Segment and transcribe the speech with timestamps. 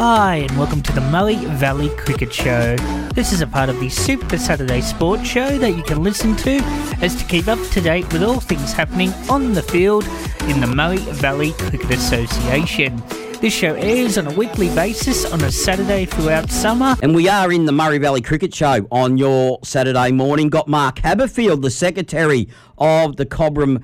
[0.00, 2.76] Hi, and welcome to the Murray Valley Cricket Show.
[3.14, 6.60] This is a part of the Super Saturday Sports Show that you can listen to
[7.02, 10.04] as to keep up to date with all things happening on the field
[10.42, 13.02] in the Murray Valley Cricket Association.
[13.40, 16.94] This show airs on a weekly basis on a Saturday throughout summer.
[17.02, 20.48] And we are in the Murray Valley Cricket Show on your Saturday morning.
[20.48, 23.82] Got Mark Haberfield, the secretary of the Cobram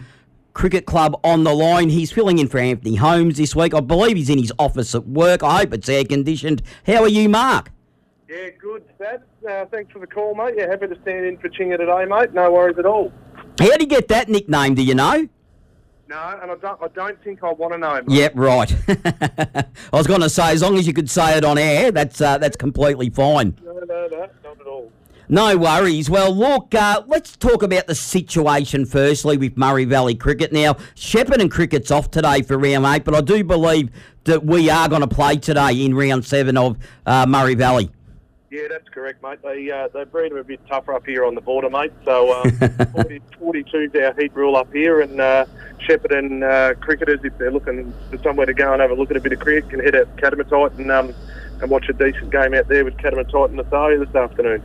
[0.54, 1.90] Cricket Club, on the line.
[1.90, 3.74] He's filling in for Anthony Holmes this week.
[3.74, 5.42] I believe he's in his office at work.
[5.42, 6.62] I hope it's air conditioned.
[6.86, 7.72] How are you, Mark?
[8.28, 8.84] Yeah, good.
[9.46, 10.54] Uh, thanks for the call, mate.
[10.56, 12.32] Yeah, happy to stand in for Chinga today, mate.
[12.32, 13.12] No worries at all.
[13.58, 14.74] How did you get that nickname?
[14.74, 15.28] Do you know?
[16.08, 16.82] No, and I don't.
[16.82, 17.94] I don't think I want to know.
[17.94, 18.04] Mate.
[18.08, 18.74] Yep, right.
[18.88, 22.20] I was going to say, as long as you could say it on air, that's
[22.20, 23.56] uh, that's completely fine.
[23.64, 24.92] No, no, no, not at all.
[25.28, 26.10] No worries.
[26.10, 30.52] Well, look, uh, let's talk about the situation firstly with Murray Valley Cricket.
[30.52, 33.90] Now, Shepparton Cricket's off today for round eight, but I do believe
[34.24, 37.90] that we are going to play today in round seven of uh, Murray Valley.
[38.50, 39.40] Yeah, that's correct, mate.
[39.42, 41.92] They uh, they breed them a bit tougher up here on the border, mate.
[42.04, 42.50] So um,
[42.92, 45.46] 40, 42's our heat rule up here, and uh,
[45.80, 49.16] Shepparton uh, cricketers, if they're looking for somewhere to go and have a look at
[49.16, 51.14] a bit of cricket, can hit to Katamatite and um,
[51.60, 54.62] and watch a decent game out there with Katamatite and Nathalia this afternoon.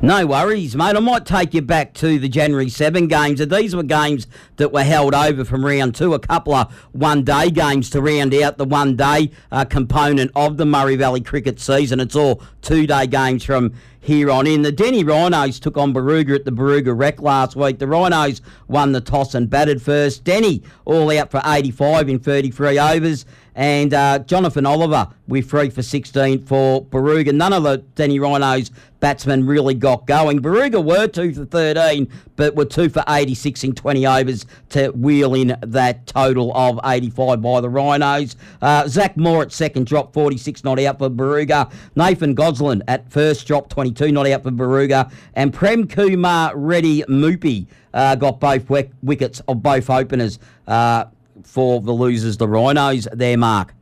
[0.00, 0.96] No worries, mate.
[0.96, 3.46] I might take you back to the January 7 games.
[3.46, 4.26] These were games
[4.56, 8.34] that were held over from round two, a couple of one day games to round
[8.34, 12.00] out the one day uh, component of the Murray Valley cricket season.
[12.00, 14.62] It's all two day games from here on in.
[14.62, 17.78] The Denny Rhinos took on Barooga at the Barooga Rec last week.
[17.78, 20.24] The Rhinos won the toss and batted first.
[20.24, 23.24] Denny all out for 85 in 33 overs.
[23.54, 27.32] And uh, Jonathan Oliver with three for 16 for Barooga.
[27.32, 28.70] None of the Denny Rhinos
[29.06, 30.40] batsmen really got going.
[30.40, 35.34] Barooga were two for 13, but were two for 86 in 20 overs to wheel
[35.34, 38.36] in that total of 85 by the Rhinos.
[38.62, 41.70] Uh, Zach Moore at second drop 46 not out for Barooga.
[41.96, 45.12] Nathan Goslin at first drop 22 not out for Barooga.
[45.34, 50.38] And Prem Kumar Reddy Moopy uh, got both wick- wickets of both openers
[50.68, 51.06] uh,
[51.42, 53.74] for the losers, the Rhinos there, Mark.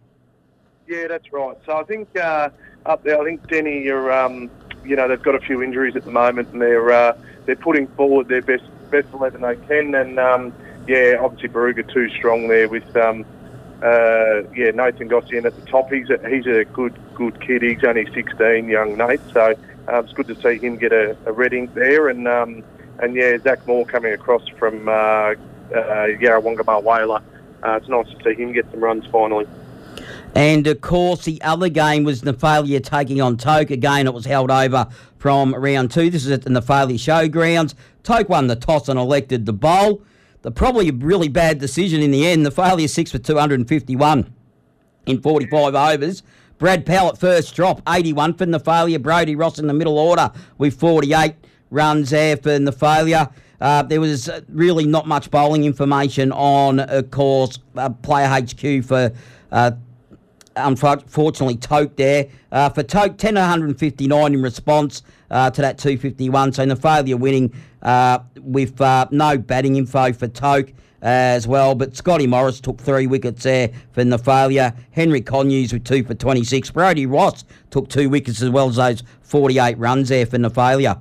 [0.89, 1.59] Yeah, that's right.
[1.67, 2.49] So I think uh,
[2.87, 4.11] up there, I think Denny you're.
[4.11, 4.51] um,
[4.85, 7.87] you know, they've got a few injuries at the moment, and they're uh, they're putting
[7.89, 10.53] forward their best best eleven they can, and um,
[10.87, 12.97] yeah, obviously Barooga too strong there with.
[12.97, 13.25] Um,
[13.83, 15.91] uh, yeah, Nathan Gossian at the top.
[15.91, 17.63] He's a, he's a good good kid.
[17.63, 19.21] He's only 16, young Nate.
[19.33, 19.55] So
[19.89, 22.09] um, it's good to see him get a, a red ink there.
[22.09, 22.63] And um,
[22.99, 25.35] and yeah, Zach Moore coming across from uh, uh,
[25.73, 27.23] Yarrawonga Whaler.
[27.63, 29.47] Uh, it's nice to see him get some runs finally.
[30.35, 33.71] And of course, the other game was Nathalia taking on Toke.
[33.71, 36.11] Again, it was held over from round two.
[36.11, 37.75] This is at the Nathalia Showgrounds.
[38.03, 40.03] Toke won the toss and elected the bowl.
[40.43, 42.47] The probably a really bad decision in the end.
[42.47, 44.33] Nathalia six for 251
[45.07, 46.23] in 45 overs.
[46.59, 49.03] Brad Powell at first drop, 81 for Nathalia.
[49.03, 51.35] Brody Ross in the middle order with 48
[51.71, 53.33] runs there for Nathalia.
[53.61, 59.13] Uh, there was uh, really not much bowling information on, of course, uh, PlayHQ for
[59.53, 59.73] uh,
[60.57, 62.29] unfortunately Toke there.
[62.53, 66.53] Uh, for Toke, 10 159 in response uh, to that 251.
[66.53, 67.53] So Nathalia winning
[67.83, 70.73] uh, with uh, no batting info for Toke.
[71.03, 74.77] as well, but Scotty Morris took three wickets there for Nathalia.
[74.91, 76.71] Henry Conyers with two for 26.
[76.73, 81.01] Brody Ross took two wickets as well as those 48 runs there for Nathalia.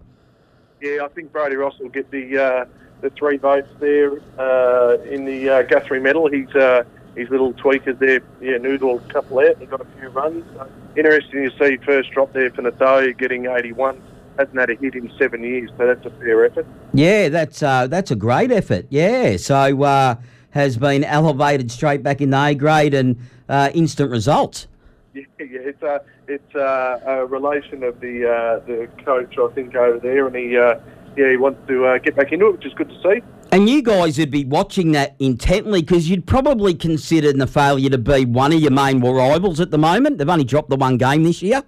[0.82, 2.66] Yeah, I think Brody Ross will get the uh,
[3.02, 6.30] the three votes there uh, in the uh, Guthrie medal.
[6.30, 6.84] He's uh,
[7.16, 9.58] his little tweakers there, yeah, noodle a couple out.
[9.58, 10.46] He got a few runs.
[10.56, 14.02] So interesting to see first drop there for Nathoi getting 81.
[14.38, 16.66] Hasn't had a hit in seven years, so that's a fair effort.
[16.94, 18.86] Yeah, that's uh, that's a great effort.
[18.90, 20.16] Yeah, so uh,
[20.52, 23.18] has been elevated straight back in the A grade and
[23.50, 24.68] uh, instant results.
[25.14, 29.76] Yeah, yeah, it's a it's a, a relation of the uh, the coach, I think,
[29.76, 30.80] over there, and he uh,
[31.18, 33.22] yeah he wants to uh, get back into it, which is good to see.
[33.52, 37.98] And you guys would be watching that intently because you'd probably consider the failure to
[37.98, 40.20] be one of your main rivals at the moment.
[40.20, 41.64] They've only dropped the one game this year.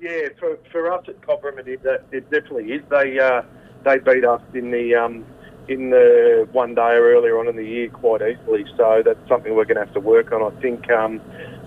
[0.00, 2.82] Yeah, for, for us at Cobram, it, uh, it definitely is.
[2.90, 3.42] They uh,
[3.84, 5.24] they beat us in the um,
[5.68, 8.64] in the one day or earlier on in the year quite easily.
[8.76, 10.42] So that's something we're going to have to work on.
[10.42, 11.20] I think um,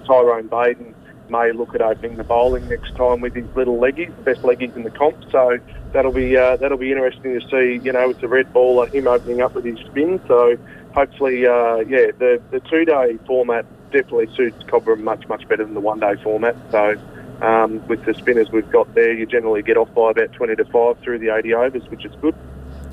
[0.06, 0.96] Tyrone Baden
[1.32, 4.76] may look at opening the bowling next time with his little leggies, the best leggies
[4.76, 5.18] in the comp.
[5.32, 5.58] So
[5.94, 7.84] that'll be uh, that'll be interesting to see.
[7.84, 10.22] You know, with the red baller, him opening up with his spin.
[10.28, 10.58] So
[10.94, 15.74] hopefully, uh, yeah, the the two day format definitely suits Cobram much much better than
[15.74, 16.56] the one day format.
[16.72, 16.96] So.
[17.42, 20.64] Um, with the spinners we've got there, you generally get off by about 20 to
[20.64, 22.36] 5 through the 80 overs, which is good.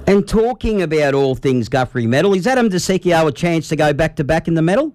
[0.06, 4.16] And talking about all things Guthrie medal, is Adam DeSecchio a chance to go back
[4.16, 4.94] to back in the medal?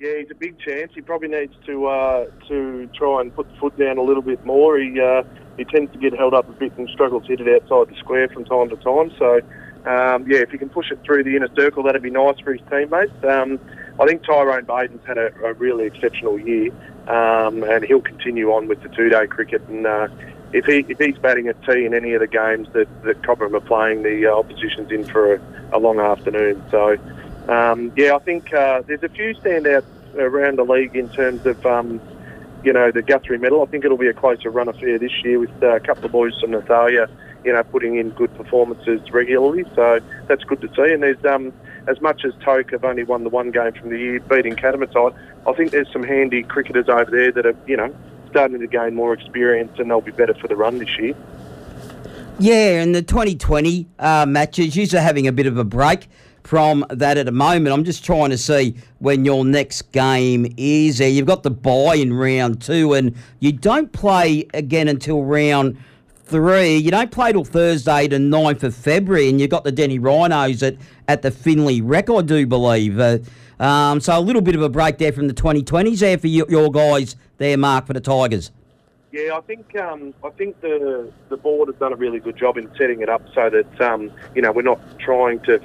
[0.00, 0.92] Yeah, he's a big chance.
[0.94, 4.42] He probably needs to uh, to try and put the foot down a little bit
[4.46, 4.78] more.
[4.78, 5.24] He uh,
[5.58, 7.98] he tends to get held up a bit and struggles to hit it outside the
[7.98, 9.12] square from time to time.
[9.18, 9.40] So,
[9.84, 12.54] um, yeah, if he can push it through the inner circle, that'd be nice for
[12.54, 13.12] his teammates.
[13.28, 13.60] Um,
[14.00, 16.70] I think Tyrone Baden's had a, a really exceptional year,
[17.06, 19.60] um, and he'll continue on with the two-day cricket.
[19.68, 20.08] And uh,
[20.54, 23.52] if he if he's batting at tee in any of the games that that Cobram
[23.52, 26.64] are playing, the uh, opposition's in for a, a long afternoon.
[26.70, 26.96] So.
[27.48, 29.84] Um, yeah, I think uh, there's a few standouts
[30.16, 32.00] around the league in terms of, um,
[32.64, 33.62] you know, the Guthrie medal.
[33.62, 36.12] I think it'll be a closer run affair this year with uh, a couple of
[36.12, 37.08] boys from Nathalia,
[37.44, 39.64] you know, putting in good performances regularly.
[39.74, 40.92] So that's good to see.
[40.92, 41.52] And there's, um,
[41.86, 45.16] as much as Toke have only won the one game from the year, beating Katamatite,
[45.46, 47.94] I think there's some handy cricketers over there that are, you know,
[48.30, 51.14] starting to gain more experience and they'll be better for the run this year.
[52.38, 56.08] Yeah, and the 2020 uh, matches, you're having a bit of a break
[56.44, 57.72] from that at the moment.
[57.72, 60.98] I'm just trying to see when your next game is.
[60.98, 65.76] There, you've got the bye in round two, and you don't play again until round
[66.24, 66.76] three.
[66.76, 70.62] You don't play till Thursday, the 9th of February, and you've got the Denny Rhinos
[70.62, 70.76] at,
[71.08, 72.98] at the Finley Rec, I do believe.
[72.98, 73.18] Uh,
[73.58, 76.46] um, so a little bit of a break there from the 2020s there for you,
[76.48, 78.52] your guys there, Mark, for the Tigers.
[79.12, 82.56] Yeah, I think um, I think the the board has done a really good job
[82.56, 85.60] in setting it up so that um, you know we're not trying to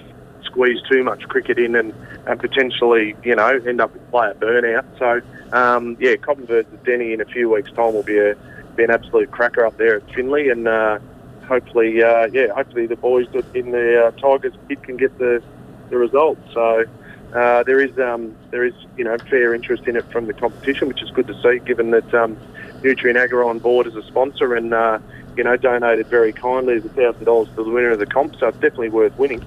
[0.46, 1.94] squeeze too much cricket in and,
[2.28, 4.86] and potentially, you know, end up with player burnout.
[4.98, 5.22] So,
[5.56, 8.36] um, yeah, Cobram versus Denny in a few weeks' time will be a
[8.76, 11.00] be an absolute cracker up there at Finley, and uh,
[11.48, 15.42] hopefully, uh, yeah, hopefully the boys in the uh, Tigers kit can get the
[15.90, 16.38] the result.
[16.54, 16.86] So.
[17.34, 20.88] Uh, there is um, there is you know fair interest in it from the competition,
[20.88, 22.38] which is good to see, given that um,
[22.82, 25.00] Nutrien Agri on board as a sponsor and uh,
[25.36, 28.36] you know donated very kindly the thousand dollars to the winner of the comp.
[28.40, 29.46] So it's definitely worth winning.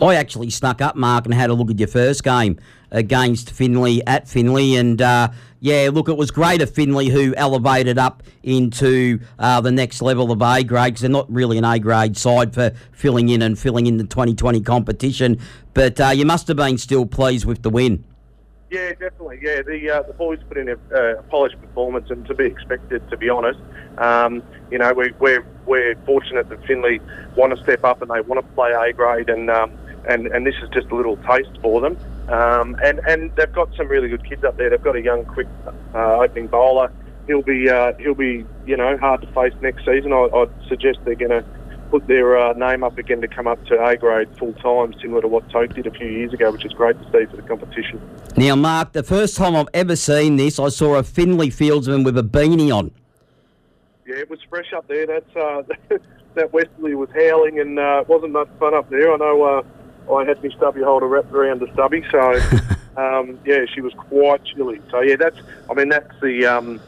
[0.00, 2.58] I actually snuck up, Mark, and had a look at your first game
[2.92, 5.28] against Finley at Finley, and uh,
[5.60, 10.30] yeah, look, it was great of Finley who elevated up into uh, the next level
[10.30, 13.58] of A grade because they're not really an A grade side for filling in and
[13.58, 15.38] filling in the 2020 competition.
[15.74, 18.04] But uh, you must have been still pleased with the win.
[18.70, 19.40] Yeah, definitely.
[19.42, 23.16] Yeah, the uh, the boys put in a, polished performance, and to be expected, to
[23.16, 23.58] be honest.
[23.96, 27.00] Um, you know, we, we're we're fortunate that Finley
[27.34, 29.72] want to step up and they want to play A grade, and um,
[30.08, 31.96] and, and this is just a little taste for them.
[32.28, 34.70] Um, and, and they've got some really good kids up there.
[34.70, 35.46] They've got a young, quick
[35.94, 36.90] uh, opening bowler.
[37.26, 40.12] He'll be, uh, he'll be, you know, hard to face next season.
[40.12, 41.44] I, would suggest they're going to
[41.90, 45.22] put their uh, name up again to come up to A grade full time, similar
[45.22, 47.42] to what Toke did a few years ago, which is great to see for the
[47.42, 48.00] competition.
[48.36, 52.16] Now, Mark, the first time I've ever seen this, I saw a Finley fieldsman with
[52.18, 52.90] a beanie on.
[54.06, 55.06] Yeah, it was fresh up there.
[55.06, 55.62] That's uh,
[56.34, 59.12] that westerly was howling, and uh, it wasn't much fun up there.
[59.12, 59.62] I know uh,
[60.16, 62.40] I had my stubby holder wrapped around the stubby, so
[62.96, 64.80] um, yeah, she was quite chilly.
[64.90, 65.38] So yeah, that's
[65.70, 66.80] I mean that's the um,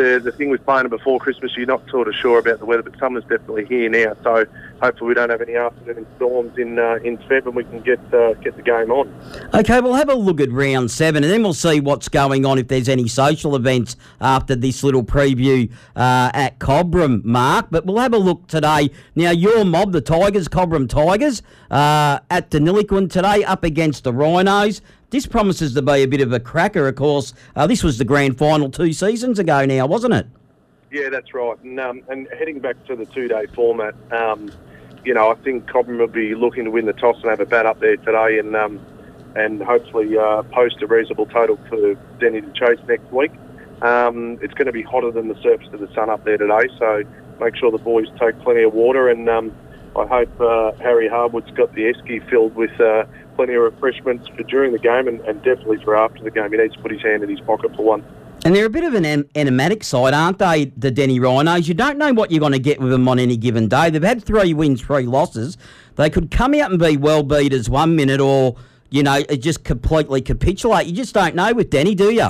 [0.00, 1.56] the the thing with playing it before Christmas.
[1.56, 4.16] You're not sort of sure about the weather, but summer's definitely here now.
[4.22, 4.46] So
[4.80, 8.00] hopefully we don't have any afternoon storms in uh, in Feb, and we can get
[8.12, 9.12] uh, get the game on.
[9.54, 12.58] Okay, we'll have a look at round seven, and then we'll see what's going on
[12.58, 17.66] if there's any social events after this little preview uh, at Cobram, Mark.
[17.70, 18.90] But we'll have a look today.
[19.14, 24.80] Now your mob, the Tigers, Cobram Tigers, uh, at Deniliquin today, up against the Rhinos.
[25.10, 27.34] This promises to be a bit of a cracker, of course.
[27.56, 30.26] Uh, this was the grand final two seasons ago now, wasn't it?
[30.92, 31.58] Yeah, that's right.
[31.64, 34.52] And, um, and heading back to the two day format, um,
[35.04, 37.46] you know, I think Cobram will be looking to win the toss and have a
[37.46, 38.80] bat up there today and um,
[39.34, 43.32] and hopefully uh, post a reasonable total for Denny to chase next week.
[43.82, 46.68] Um, it's going to be hotter than the surface of the sun up there today,
[46.78, 47.02] so
[47.40, 49.56] make sure the boys take plenty of water and um,
[49.96, 53.04] I hope uh, Harry Harwood's got the esky filled with uh,
[53.40, 56.52] plenty of refreshments for during the game and, and, definitely for after the game.
[56.52, 58.04] He needs to put his hand in his pocket for one.
[58.44, 61.66] And they're a bit of an enigmatic side, aren't they, the Denny Rhinos?
[61.66, 63.88] You don't know what you're going to get with them on any given day.
[63.88, 65.56] They've had three wins, three losses.
[65.96, 68.56] They could come out and be well beaters one minute or,
[68.90, 70.86] you know, just completely capitulate.
[70.86, 72.28] You just don't know with Denny, do you?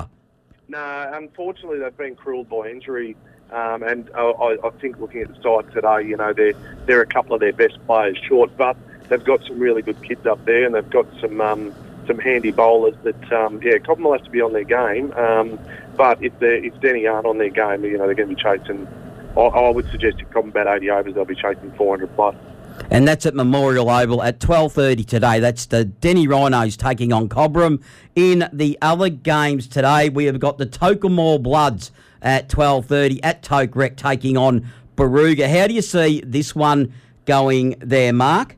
[0.69, 3.17] No, unfortunately, they've been cruelled by injury.
[3.51, 6.53] Um, and I, I, think looking at the side today, you know, they're,
[6.87, 8.77] they're a couple of their best players short, but
[9.11, 11.75] they've got some really good kids up there and they've got some um,
[12.07, 15.13] some handy bowlers that, um, yeah, Cobram will have to be on their game.
[15.13, 15.59] Um,
[15.97, 18.89] but if, if Denny aren't on their game, you know, they're going to be chasing.
[19.37, 22.35] I, I would suggest if Cobram about 80 overs, they'll be chasing 400 plus.
[22.91, 25.39] And that's at Memorial Oval at 12.30 today.
[25.39, 27.83] That's the Denny Rhinos taking on Cobram.
[28.17, 33.77] In the other games today, we have got the Tocumwal Bloods at 12.30 at Toke
[33.77, 35.49] Rec taking on Barooga.
[35.49, 36.93] How do you see this one
[37.25, 38.57] going there, Mark?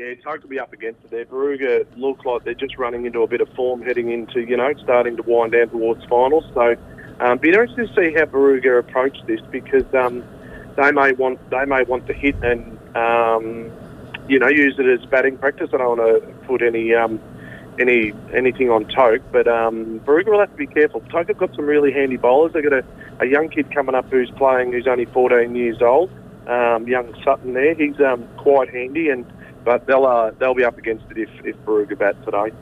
[0.00, 1.26] Yeah, Toke will be up against it there.
[1.26, 4.72] Barooga look like they're just running into a bit of form heading into, you know,
[4.82, 6.44] starting to wind down towards finals.
[6.54, 6.74] So,
[7.20, 10.24] um, be interesting to see how Barooga approach this because um,
[10.76, 13.70] they may want they may want to hit and um,
[14.26, 15.68] you know use it as batting practice.
[15.74, 17.20] I don't want to put any um,
[17.78, 21.02] any anything on Toke, but um, Barooga will have to be careful.
[21.12, 22.54] Toke have got some really handy bowlers.
[22.54, 22.84] They've got a,
[23.20, 26.10] a young kid coming up who's playing who's only 14 years old.
[26.46, 29.30] Um, young Sutton there, he's um, quite handy and
[29.64, 32.52] but they'll uh, they'll be up against it if if Barooga bat today.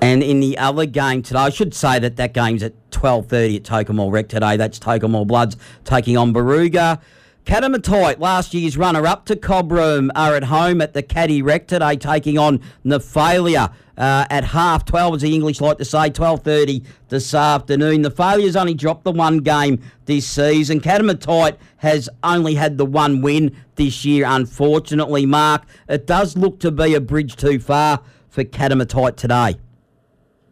[0.00, 3.56] And in the other game today, I should say that that game's at twelve thirty
[3.56, 4.56] at Tocumwal Rec today.
[4.56, 7.00] That's Tocumwal Bloods taking on Barooga.
[7.44, 12.38] Katamatite, last year's runner-up to Cobram, are at home at the Caddy Rec today, taking
[12.38, 17.34] on Nathalia uh, at half twelve, as the English like to say, twelve thirty this
[17.34, 18.02] afternoon.
[18.02, 20.80] Nathalia's only dropped the one game this season.
[20.80, 25.26] Katamatite has only had the one win this year, unfortunately.
[25.26, 29.56] Mark, it does look to be a bridge too far for Katamatite today.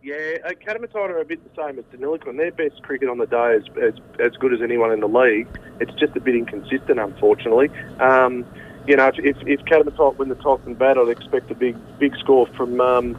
[0.02, 0.50] Yeah, uh,
[0.96, 2.36] are a bit the same as Deniliquin.
[2.36, 5.46] Their best cricket on the day is as, as good as anyone in the league.
[5.78, 7.70] It's just a bit inconsistent, unfortunately.
[8.00, 8.44] Um,
[8.88, 12.16] you know, if, if, if win the toss and bat, I'd expect a big big
[12.16, 13.16] score from um,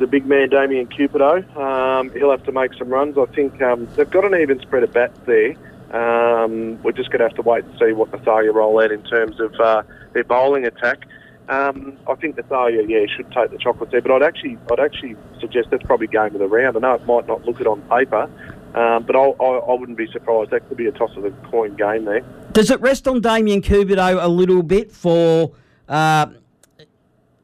[0.00, 1.44] the big man Damien Cupido.
[1.56, 3.16] Um, he'll have to make some runs.
[3.16, 5.54] I think um, they've got an even spread of bats there.
[5.92, 9.02] Um, we're just going to have to wait and see what Nathalia roll out in
[9.04, 11.06] terms of uh, their bowling attack.
[11.50, 14.78] Um, I think Nathalia, yeah, yeah, should take the chocolates there, but I'd actually, I'd
[14.78, 16.76] actually suggest that's probably game of the round.
[16.76, 18.30] I know it might not look it on paper,
[18.76, 20.52] um, but I'll, I, I wouldn't be surprised.
[20.52, 22.20] That could be a toss of the coin game there.
[22.52, 25.50] Does it rest on Damien Cupido a little bit for
[25.88, 26.26] uh,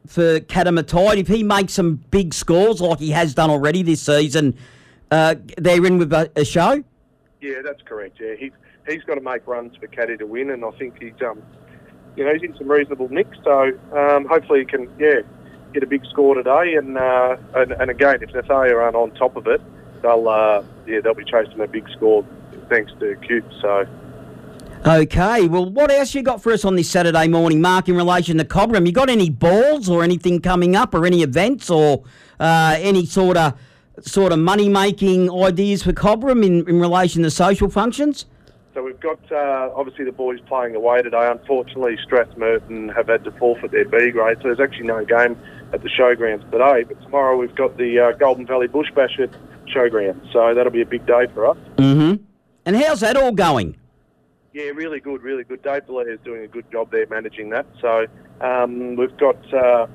[0.06, 1.16] for Katamatite?
[1.16, 4.54] If he makes some big scores like he has done already this season,
[5.10, 6.84] uh, they're in with a, a show.
[7.40, 8.18] Yeah, that's correct.
[8.20, 8.52] Yeah, he's
[8.86, 11.42] he's got to make runs for Caddy to win, and I think he's um,
[12.16, 13.28] you know, he's in some reasonable nick.
[13.44, 15.20] So um, hopefully he can, yeah,
[15.72, 16.74] get a big score today.
[16.74, 19.60] And uh, and, and again, if Nathalia aren't on top of it,
[20.02, 22.24] they'll uh, yeah they'll be chasing a big score
[22.68, 23.44] thanks to Cute.
[23.60, 23.86] So.
[24.84, 28.38] Okay, well, what else you got for us on this Saturday morning, Mark, in relation
[28.38, 28.86] to Cobram?
[28.86, 32.04] You got any balls or anything coming up, or any events, or
[32.38, 33.58] uh, any sort of
[34.02, 38.26] sort of money making ideas for Cobram in, in relation to social functions?
[38.76, 41.30] So we've got uh, obviously the boys playing away today.
[41.30, 45.34] Unfortunately, Strathmerton have had to forfeit their B grade, so there's actually no game
[45.72, 46.82] at the showgrounds today.
[46.82, 49.30] But tomorrow we've got the uh, Golden Valley Bush Bash at
[49.74, 51.56] showgrounds, so that'll be a big day for us.
[51.76, 52.22] Mm-hmm.
[52.66, 53.78] And how's that all going?
[54.52, 55.62] Yeah, really good, really good.
[55.62, 57.64] Dave DeLea is doing a good job there managing that.
[57.80, 58.04] So
[58.42, 59.86] um, we've got uh,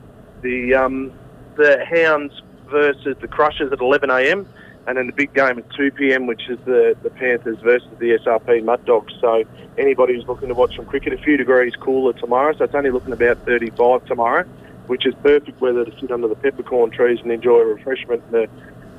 [0.41, 1.13] the um,
[1.55, 2.33] the Hounds
[2.71, 4.47] versus the Crushers at 11 a.m.
[4.88, 8.17] and then the big game at 2 p.m., which is the, the Panthers versus the
[8.17, 9.13] SRP Mud Dogs.
[9.21, 9.43] So
[9.77, 12.53] anybody who's looking to watch some cricket, a few degrees cooler tomorrow.
[12.57, 14.43] So it's only looking about 35 tomorrow,
[14.88, 18.35] which is perfect weather to sit under the peppercorn trees and enjoy a refreshment and
[18.35, 18.50] a,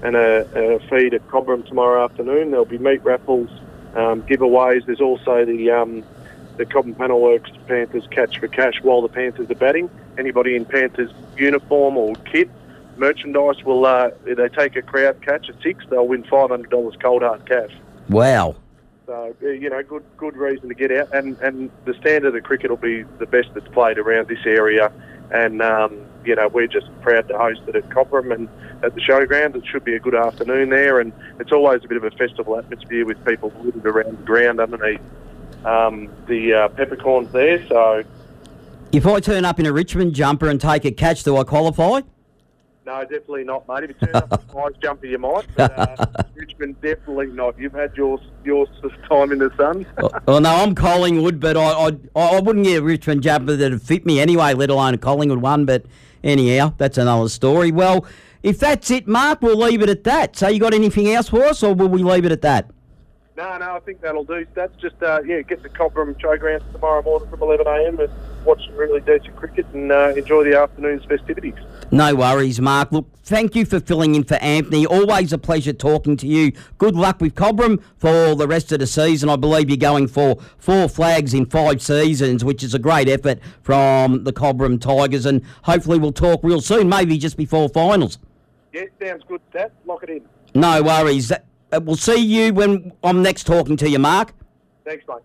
[0.03, 2.51] and a, a feed at Cobram tomorrow afternoon.
[2.51, 3.51] There'll be meat raffles
[3.95, 4.87] um, giveaways.
[4.87, 6.05] There's also the um,
[6.57, 9.91] the Panel Works Panthers catch for cash while the Panthers are batting.
[10.19, 12.51] Anybody in Panthers uniform or kit
[12.97, 16.71] merchandise will uh, if they take a crowd catch at six, they'll win five hundred
[16.71, 17.73] dollars cold hard cash.
[18.09, 18.57] Wow.
[19.07, 22.43] So uh, you know, good good reason to get out, and and the standard of
[22.45, 24.93] cricket will be the best that's played around this area,
[25.31, 28.49] and um, you know we're just proud to host it at Cobram and
[28.85, 29.57] at the showground.
[29.57, 32.57] It should be a good afternoon there, and it's always a bit of a festival
[32.59, 35.01] atmosphere with people living around the ground underneath
[35.65, 37.67] um, the uh, peppercorns there.
[37.69, 38.05] So
[38.93, 42.03] If I turn up in a Richmond jumper and take a catch, do I qualify?
[42.85, 43.85] No, definitely not, mate.
[43.85, 45.47] If you turn up in a nice jumper, you might.
[45.57, 47.59] But, uh, Richmond, definitely not.
[47.59, 48.67] You've had your your
[49.09, 49.87] time in the sun.
[50.27, 54.05] well, no, I'm Collingwood, but I, I I wouldn't get a Richmond jumper that'd fit
[54.05, 55.65] me anyway, let alone a Collingwood one.
[55.65, 55.85] But
[56.25, 57.71] anyhow, that's another story.
[57.71, 58.07] Well,
[58.43, 60.37] if that's it, Mark, we'll leave it at that.
[60.37, 62.71] So you got anything else for us, or will we leave it at that?
[63.37, 64.47] No, no, I think that'll do.
[64.55, 68.11] That's just, uh, yeah, get the Cobram Showgrounds tomorrow morning from 11am and
[68.45, 71.55] watch some really decent cricket and uh, enjoy the afternoon's festivities.
[71.91, 72.91] No worries, Mark.
[72.91, 74.87] Look, thank you for filling in for Anthony.
[74.87, 76.53] Always a pleasure talking to you.
[76.79, 79.29] Good luck with Cobram for the rest of the season.
[79.29, 83.41] I believe you're going for four flags in five seasons, which is a great effort
[83.63, 85.27] from the Cobram Tigers.
[85.27, 88.19] And hopefully we'll talk real soon, maybe just before finals.
[88.73, 89.73] Yeah, sounds good, Stat.
[89.85, 90.23] Lock it in.
[90.55, 91.31] No worries.
[91.73, 94.33] We'll see you when I'm next talking to you, Mark.
[94.85, 95.19] Thanks, mate.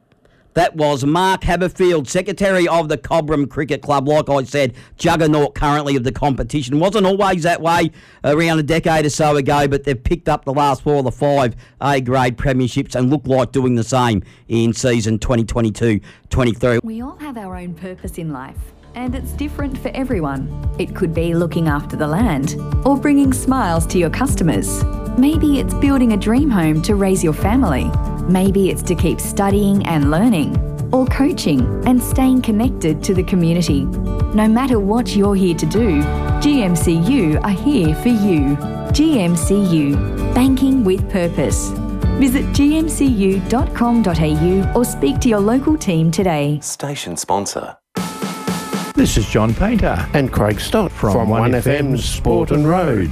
[0.57, 4.07] That was Mark Haberfield, Secretary of the Cobram Cricket Club.
[4.07, 6.79] Like I said, juggernaut currently of the competition.
[6.79, 7.91] Wasn't always that way
[8.23, 11.11] around a decade or so ago, but they've picked up the last four of the
[11.11, 15.99] five A grade premierships and look like doing the same in season 2022
[16.31, 16.79] 23.
[16.81, 18.57] We all have our own purpose in life.
[18.95, 20.49] and it's different for everyone.
[20.79, 24.83] It could be looking after the land or bringing smiles to your customers.
[25.19, 27.91] Maybe it's building a dream home to raise your family.
[28.27, 30.57] Maybe it's to keep studying and learning
[30.91, 33.85] or coaching and staying connected to the community.
[34.33, 36.01] No matter what you're here to do,
[36.41, 38.57] GMCU are here for you.
[38.91, 41.69] GMCU, banking with purpose.
[42.19, 43.11] Visit gmcu.com.au
[44.75, 46.59] or speak to your local team today.
[46.61, 47.77] Station sponsor.
[48.95, 53.11] This is John Painter and Craig Stott from, from 1FM's Sport and Road.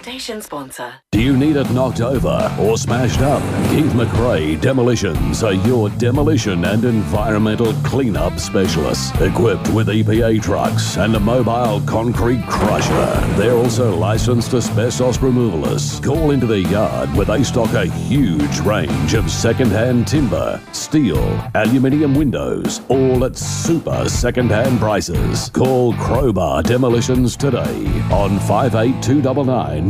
[0.00, 0.94] Station sponsor.
[1.12, 3.42] Do you need it knocked over or smashed up?
[3.70, 9.10] Keith McRae Demolitions are your demolition and environmental cleanup specialists.
[9.20, 13.36] Equipped with EPA trucks and a mobile concrete crusher.
[13.36, 16.02] They're also licensed asbestos removalists.
[16.02, 21.20] Call into their yard where they stock a huge range of second-hand timber, steel,
[21.54, 25.50] aluminium windows, all at super second-hand prices.
[25.50, 29.89] Call Crowbar Demolitions today on 58299